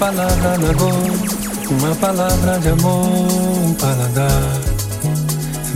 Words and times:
palavra 0.00 0.56
na 0.56 0.72
boca, 0.72 1.70
uma 1.70 1.94
palavra 1.96 2.58
de 2.58 2.68
amor, 2.70 3.06
um 3.06 3.74
paladar. 3.74 4.60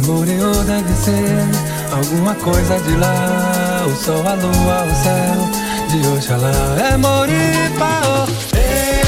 Murió 0.07 0.51
deve 0.65 0.95
ser 0.95 1.47
alguma 1.93 2.35
coisa 2.37 2.79
de 2.81 2.97
lá, 2.97 3.85
o 3.87 3.95
sol, 3.95 4.27
a 4.27 4.35
lua, 4.35 4.85
o 4.85 4.95
céu 5.03 5.91
de 5.91 6.09
Oxalá. 6.17 6.53
É 6.93 6.97
Moripa, 6.97 8.01
oh. 8.07 9.04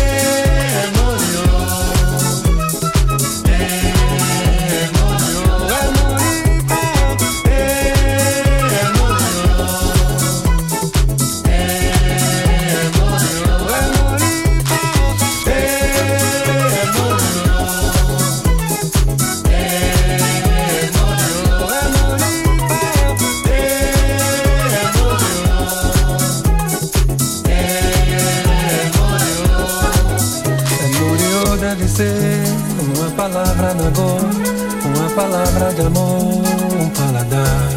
Palavra 35.17 35.73
de 35.73 35.80
amor, 35.80 36.42
um 36.79 36.90
paladar. 36.90 37.68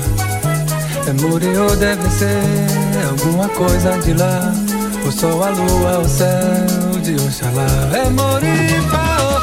É 1.08 1.14
Muriel 1.14 1.74
deve 1.78 2.10
ser 2.10 3.08
alguma 3.10 3.48
coisa 3.48 3.98
de 4.00 4.14
lá. 4.14 4.54
O 5.08 5.12
sol, 5.12 5.42
a 5.42 5.50
lua, 5.50 6.00
o 6.00 6.08
céu 6.08 7.00
de 7.02 7.16
Oxalá. 7.16 7.66
É 7.94 8.10
Moripa, 8.10 9.39